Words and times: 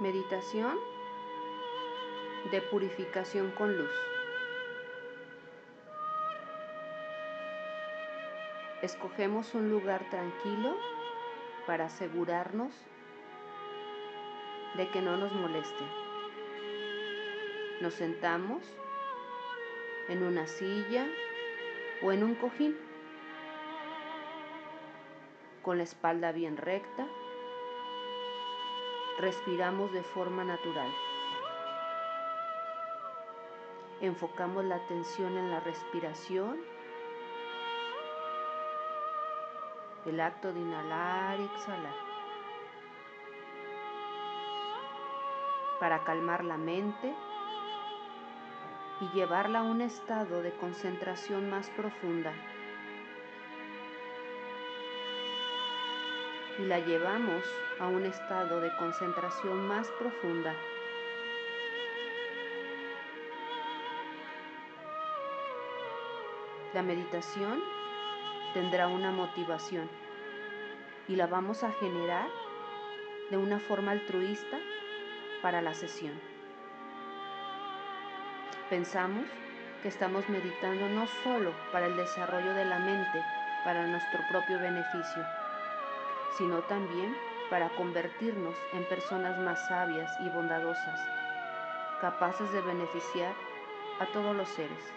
Meditación 0.00 0.78
de 2.50 2.62
purificación 2.62 3.50
con 3.50 3.76
luz. 3.76 3.90
Escogemos 8.80 9.54
un 9.54 9.68
lugar 9.68 10.08
tranquilo 10.08 10.74
para 11.66 11.84
asegurarnos 11.84 12.72
de 14.78 14.88
que 14.88 15.02
no 15.02 15.18
nos 15.18 15.32
moleste. 15.32 15.84
Nos 17.82 17.92
sentamos 17.92 18.64
en 20.08 20.22
una 20.22 20.46
silla 20.46 21.06
o 22.02 22.10
en 22.10 22.24
un 22.24 22.36
cojín 22.36 22.74
con 25.60 25.76
la 25.76 25.84
espalda 25.84 26.32
bien 26.32 26.56
recta 26.56 27.06
respiramos 29.20 29.92
de 29.92 30.02
forma 30.02 30.44
natural. 30.44 30.90
Enfocamos 34.00 34.64
la 34.64 34.76
atención 34.76 35.36
en 35.36 35.50
la 35.50 35.60
respiración, 35.60 36.58
el 40.06 40.20
acto 40.20 40.52
de 40.52 40.60
inhalar 40.60 41.38
y 41.38 41.44
exhalar. 41.44 41.94
Para 45.78 46.02
calmar 46.04 46.44
la 46.44 46.56
mente 46.56 47.14
y 49.00 49.08
llevarla 49.14 49.60
a 49.60 49.62
un 49.62 49.82
estado 49.82 50.42
de 50.42 50.52
concentración 50.56 51.50
más 51.50 51.68
profunda. 51.70 52.32
Y 56.60 56.66
la 56.66 56.78
llevamos 56.78 57.42
a 57.78 57.86
un 57.86 58.04
estado 58.04 58.60
de 58.60 58.70
concentración 58.76 59.66
más 59.66 59.88
profunda. 59.98 60.54
La 66.74 66.82
meditación 66.82 67.62
tendrá 68.52 68.88
una 68.88 69.10
motivación 69.10 69.88
y 71.08 71.16
la 71.16 71.26
vamos 71.26 71.64
a 71.64 71.72
generar 71.72 72.28
de 73.30 73.38
una 73.38 73.58
forma 73.58 73.92
altruista 73.92 74.58
para 75.40 75.62
la 75.62 75.72
sesión. 75.72 76.12
Pensamos 78.68 79.24
que 79.82 79.88
estamos 79.88 80.28
meditando 80.28 80.88
no 80.90 81.06
solo 81.24 81.54
para 81.72 81.86
el 81.86 81.96
desarrollo 81.96 82.52
de 82.52 82.66
la 82.66 82.78
mente, 82.78 83.24
para 83.64 83.86
nuestro 83.86 84.20
propio 84.30 84.58
beneficio, 84.58 85.24
sino 86.36 86.60
también 86.62 87.16
para 87.50 87.68
convertirnos 87.70 88.54
en 88.72 88.84
personas 88.84 89.38
más 89.40 89.66
sabias 89.68 90.10
y 90.20 90.28
bondadosas, 90.30 91.00
capaces 92.00 92.50
de 92.52 92.60
beneficiar 92.60 93.34
a 93.98 94.06
todos 94.06 94.34
los 94.36 94.48
seres. 94.48 94.92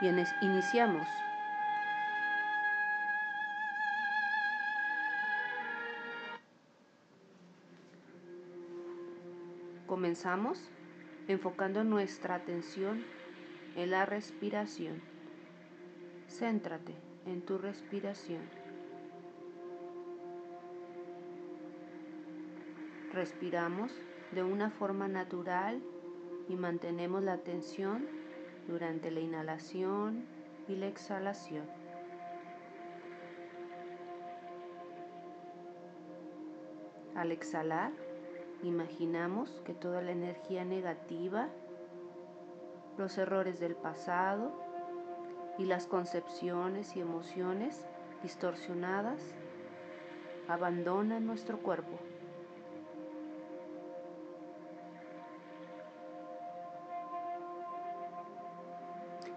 Y 0.00 0.06
iniciamos. 0.40 1.06
Comenzamos 9.86 10.70
enfocando 11.28 11.84
nuestra 11.84 12.36
atención 12.36 13.04
en 13.76 13.90
la 13.90 14.06
respiración. 14.06 15.00
Céntrate 16.28 16.94
en 17.26 17.42
tu 17.42 17.58
respiración. 17.58 18.42
Respiramos 23.12 23.92
de 24.32 24.42
una 24.42 24.70
forma 24.70 25.08
natural 25.08 25.82
y 26.48 26.54
mantenemos 26.54 27.22
la 27.22 27.32
atención 27.32 28.06
durante 28.68 29.10
la 29.10 29.20
inhalación 29.20 30.24
y 30.68 30.76
la 30.76 30.86
exhalación. 30.86 31.64
Al 37.16 37.32
exhalar, 37.32 37.92
imaginamos 38.62 39.60
que 39.64 39.74
toda 39.74 40.00
la 40.00 40.12
energía 40.12 40.64
negativa 40.64 41.48
los 43.00 43.16
errores 43.16 43.58
del 43.58 43.74
pasado 43.76 44.52
y 45.56 45.64
las 45.64 45.86
concepciones 45.86 46.94
y 46.96 47.00
emociones 47.00 47.86
distorsionadas 48.22 49.34
abandonan 50.48 51.26
nuestro 51.26 51.58
cuerpo. 51.60 51.98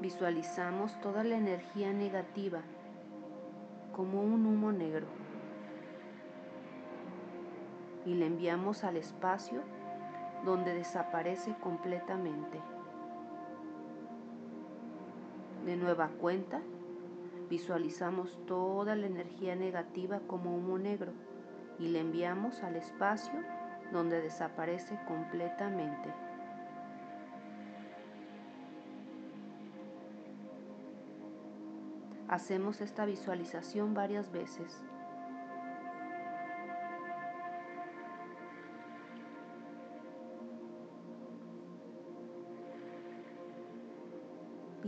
Visualizamos 0.00 0.98
toda 1.00 1.24
la 1.24 1.36
energía 1.36 1.92
negativa 1.92 2.60
como 3.92 4.22
un 4.22 4.46
humo 4.46 4.70
negro 4.70 5.08
y 8.06 8.14
la 8.14 8.26
enviamos 8.26 8.84
al 8.84 8.96
espacio 8.96 9.62
donde 10.44 10.74
desaparece 10.74 11.56
completamente. 11.60 12.77
De 15.68 15.76
nueva 15.76 16.08
cuenta, 16.08 16.62
visualizamos 17.50 18.38
toda 18.46 18.96
la 18.96 19.06
energía 19.06 19.54
negativa 19.54 20.20
como 20.26 20.56
humo 20.56 20.78
negro 20.78 21.12
y 21.78 21.88
la 21.88 21.98
enviamos 21.98 22.62
al 22.62 22.76
espacio 22.76 23.38
donde 23.92 24.22
desaparece 24.22 24.98
completamente. 25.06 26.14
Hacemos 32.28 32.80
esta 32.80 33.04
visualización 33.04 33.92
varias 33.92 34.32
veces. 34.32 34.82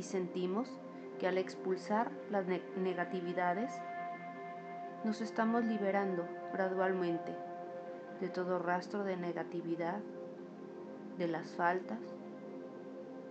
Y 0.00 0.02
sentimos 0.02 0.66
que 1.18 1.28
al 1.28 1.36
expulsar 1.36 2.10
las 2.30 2.46
negatividades 2.46 3.70
nos 5.04 5.20
estamos 5.20 5.62
liberando 5.66 6.26
gradualmente 6.54 7.36
de 8.18 8.30
todo 8.30 8.58
rastro 8.58 9.04
de 9.04 9.18
negatividad, 9.18 10.00
de 11.18 11.28
las 11.28 11.50
faltas, 11.50 11.98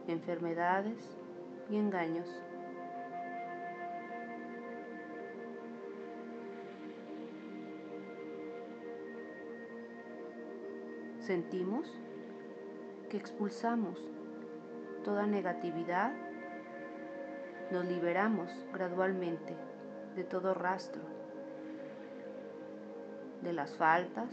enfermedades 0.08 1.18
y 1.72 1.78
engaños. 1.78 2.30
Sentimos 11.18 11.92
que 13.10 13.18
expulsamos 13.18 13.98
toda 15.04 15.26
negatividad 15.26 16.29
nos 17.72 17.86
liberamos 17.86 18.50
gradualmente 18.74 19.56
de 20.16 20.24
todo 20.24 20.54
rastro, 20.54 21.02
de 23.42 23.54
las 23.54 23.76
faltas, 23.78 24.30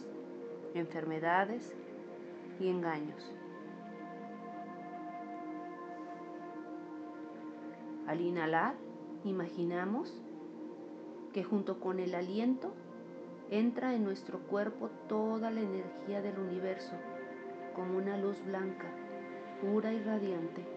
enfermedades 0.75 1.75
y 2.59 2.69
engaños. 2.69 3.31
Al 8.07 8.21
inhalar, 8.21 8.75
imaginamos 9.25 10.23
que 11.33 11.45
junto 11.45 11.81
con 11.81 11.99
el 11.99 12.15
aliento 12.15 12.73
entra 13.51 13.95
en 13.95 14.05
nuestro 14.05 14.39
cuerpo 14.41 14.89
toda 15.09 15.51
la 15.51 15.61
energía 15.61 16.23
del 16.23 16.39
universo 16.39 16.95
como 17.75 17.99
una 17.99 18.17
luz 18.17 18.43
blanca, 18.47 18.87
pura 19.61 19.93
y 19.93 20.03
radiante 20.03 20.76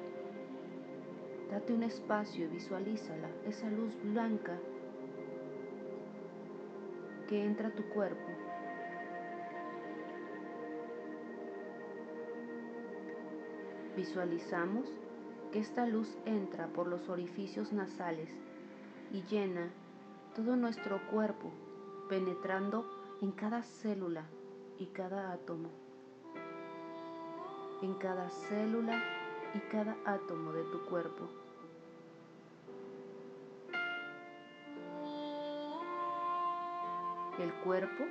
Date 1.50 1.74
un 1.74 1.84
espacio 1.84 2.46
y 2.46 2.48
visualízala, 2.48 3.28
esa 3.46 3.69
luz 3.69 3.94
blanca 4.04 4.57
que 7.28 7.44
entra 7.44 7.69
a 7.69 7.75
tu 7.75 7.84
cuerpo. 7.90 8.28
Visualizamos 13.96 14.88
que 15.51 15.60
esta 15.60 15.86
luz 15.86 16.18
entra 16.25 16.68
por 16.68 16.88
los 16.88 17.10
orificios 17.10 17.74
nasales 17.74 18.30
y 19.12 19.24
llena 19.24 19.72
todo 20.36 20.56
nuestro 20.56 21.02
cuerpo, 21.10 21.52
penetrando 22.07 22.86
en 23.22 23.31
cada 23.31 23.63
célula 23.63 24.25
y 24.78 24.86
cada 24.88 25.34
átomo. 25.34 25.69
En 27.81 27.95
cada 27.95 28.30
célula 28.30 29.19
y 29.54 29.60
cada 29.72 29.96
átomo 30.06 30.51
de 30.54 30.63
tu 30.66 30.86
cuerpo. 30.86 31.28
El 37.40 37.54
cuerpo 37.63 38.04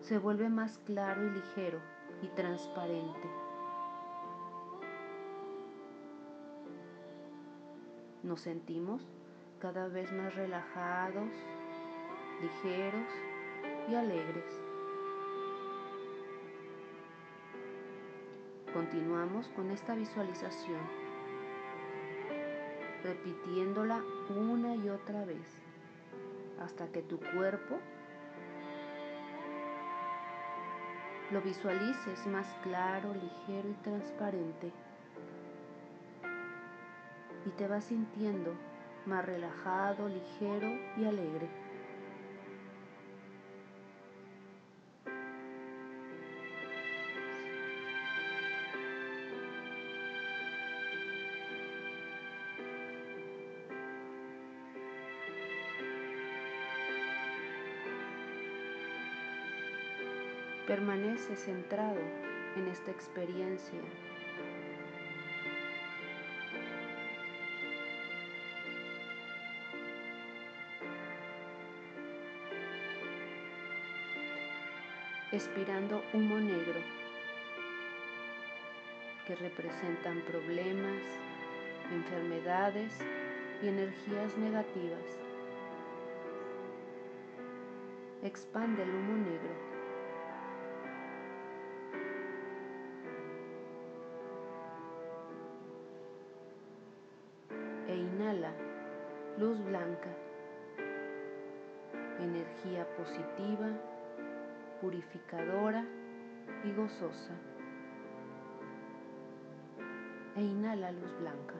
se 0.00 0.18
vuelve 0.18 0.48
más 0.50 0.78
claro 0.84 1.24
y 1.24 1.30
ligero 1.30 1.78
y 2.22 2.28
transparente. 2.28 3.30
Nos 8.22 8.42
sentimos 8.42 9.06
cada 9.60 9.88
vez 9.88 10.12
más 10.12 10.34
relajados, 10.34 11.30
ligeros 12.42 13.08
y 13.88 13.94
alegres. 13.94 14.63
Continuamos 18.74 19.46
con 19.50 19.70
esta 19.70 19.94
visualización, 19.94 20.80
repitiéndola 23.04 24.02
una 24.30 24.74
y 24.74 24.88
otra 24.88 25.24
vez, 25.24 25.46
hasta 26.60 26.88
que 26.88 27.00
tu 27.02 27.20
cuerpo 27.20 27.78
lo 31.30 31.40
visualices 31.40 32.26
más 32.26 32.48
claro, 32.64 33.14
ligero 33.14 33.68
y 33.68 33.74
transparente. 33.84 34.72
Y 37.46 37.50
te 37.50 37.68
vas 37.68 37.84
sintiendo 37.84 38.54
más 39.06 39.24
relajado, 39.24 40.08
ligero 40.08 40.68
y 40.96 41.04
alegre. 41.04 41.63
Permanece 60.66 61.36
centrado 61.36 62.00
en 62.56 62.68
esta 62.68 62.90
experiencia. 62.90 63.80
expirando 75.32 76.00
humo 76.12 76.38
negro 76.38 76.80
que 79.26 79.34
representan 79.34 80.20
problemas, 80.20 81.02
enfermedades 81.92 82.96
y 83.60 83.66
energías 83.66 84.38
negativas. 84.38 85.18
Expande 88.22 88.84
el 88.84 88.90
humo 88.90 89.16
negro 89.16 89.73
luz 99.38 99.58
blanca, 99.64 100.10
energía 102.20 102.86
positiva, 102.96 103.68
purificadora 104.80 105.84
y 106.62 106.72
gozosa. 106.72 107.34
E 110.36 110.40
inhala 110.40 110.92
luz 110.92 111.18
blanca. 111.18 111.54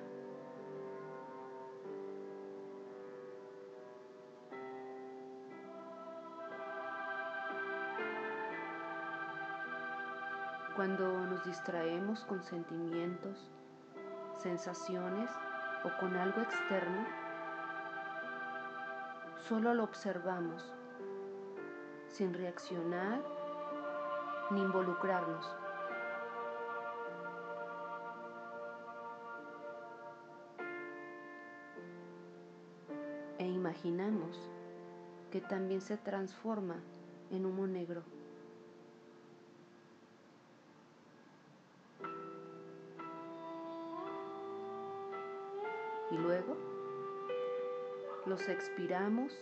Cuando 10.77 11.27
nos 11.27 11.45
distraemos 11.45 12.25
con 12.25 12.43
sentimientos, 12.43 13.51
sensaciones 14.43 15.31
o 15.85 16.01
con 16.01 16.17
algo 16.17 16.41
externo, 16.41 17.05
solo 19.49 19.75
lo 19.75 19.85
observamos 19.85 20.73
sin 22.09 22.33
reaccionar 22.33 23.23
ni 24.51 24.63
involucrarnos. 24.63 25.47
E 33.39 33.47
imaginamos 33.47 34.39
que 35.31 35.41
también 35.41 35.81
se 35.81 35.99
transforma 35.99 36.77
en 37.31 37.45
humo 37.45 37.67
negro. 37.67 38.03
Y 46.11 46.17
luego 46.17 46.74
los 48.27 48.49
expiramos 48.49 49.33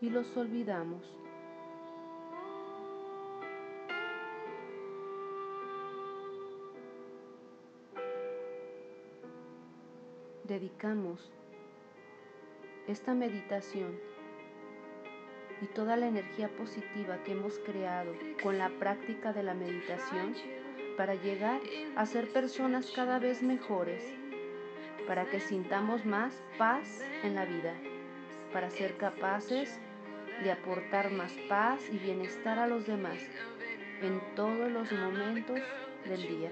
y 0.00 0.10
los 0.10 0.36
olvidamos. 0.36 1.02
Dedicamos 10.44 11.30
esta 12.88 13.14
meditación 13.14 13.98
y 15.60 15.66
toda 15.66 15.96
la 15.96 16.08
energía 16.08 16.48
positiva 16.56 17.22
que 17.22 17.32
hemos 17.32 17.58
creado 17.60 18.12
con 18.42 18.58
la 18.58 18.68
práctica 18.80 19.32
de 19.32 19.44
la 19.44 19.54
meditación 19.54 20.34
para 20.96 21.14
llegar 21.14 21.60
a 21.94 22.04
ser 22.06 22.32
personas 22.32 22.90
cada 22.90 23.20
vez 23.20 23.42
mejores 23.42 24.21
para 25.06 25.26
que 25.26 25.40
sintamos 25.40 26.04
más 26.04 26.42
paz 26.58 27.02
en 27.22 27.34
la 27.34 27.44
vida, 27.44 27.74
para 28.52 28.70
ser 28.70 28.96
capaces 28.96 29.80
de 30.42 30.52
aportar 30.52 31.10
más 31.10 31.32
paz 31.48 31.80
y 31.90 31.98
bienestar 31.98 32.58
a 32.58 32.66
los 32.66 32.86
demás 32.86 33.18
en 34.00 34.20
todos 34.34 34.70
los 34.70 34.90
momentos 34.92 35.60
del 36.04 36.22
día. 36.22 36.50